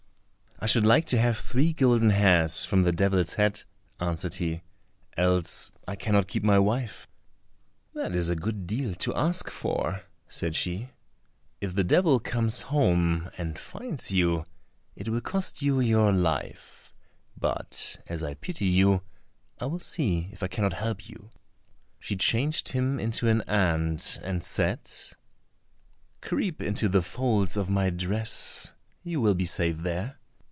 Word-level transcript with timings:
"I 0.63 0.67
should 0.67 0.85
like 0.85 1.05
to 1.05 1.17
have 1.17 1.39
three 1.39 1.73
golden 1.73 2.11
hairs 2.11 2.65
from 2.65 2.83
the 2.83 2.91
devil's 2.91 3.33
head," 3.33 3.63
answered 3.99 4.35
he, 4.35 4.61
"else 5.17 5.71
I 5.87 5.95
cannot 5.95 6.27
keep 6.27 6.43
my 6.43 6.59
wife." 6.59 7.07
"That 7.95 8.13
is 8.15 8.29
a 8.29 8.35
good 8.35 8.67
deal 8.67 8.93
to 8.93 9.15
ask 9.15 9.49
for," 9.49 10.03
said 10.27 10.55
she; 10.55 10.89
"if 11.61 11.73
the 11.73 11.83
devil 11.83 12.19
comes 12.19 12.61
home 12.69 13.31
and 13.39 13.57
finds 13.57 14.11
you, 14.11 14.45
it 14.95 15.09
will 15.09 15.19
cost 15.19 15.63
you 15.63 15.79
your 15.79 16.11
life; 16.11 16.93
but 17.35 17.97
as 18.05 18.21
I 18.23 18.35
pity 18.35 18.65
you, 18.67 19.01
I 19.59 19.65
will 19.65 19.79
see 19.79 20.29
if 20.31 20.43
I 20.43 20.47
cannot 20.47 20.73
help 20.73 21.09
you." 21.09 21.31
She 21.99 22.15
changed 22.15 22.69
him 22.69 22.99
into 22.99 23.27
an 23.27 23.41
ant 23.49 24.19
and 24.21 24.43
said, 24.43 24.87
"Creep 26.21 26.61
into 26.61 26.87
the 26.87 27.01
folds 27.01 27.57
of 27.57 27.67
my 27.67 27.89
dress, 27.89 28.73
you 29.01 29.19
will 29.19 29.33
be 29.33 29.47
safe 29.47 29.79
there." 29.79 30.19